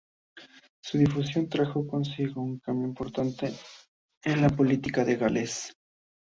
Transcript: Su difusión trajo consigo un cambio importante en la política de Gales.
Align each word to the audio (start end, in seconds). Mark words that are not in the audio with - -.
Su 0.83 0.97
difusión 0.97 1.47
trajo 1.47 1.85
consigo 1.85 2.41
un 2.41 2.57
cambio 2.57 2.87
importante 2.87 3.53
en 4.23 4.41
la 4.41 4.49
política 4.49 5.05
de 5.05 5.15
Gales. 5.15 5.75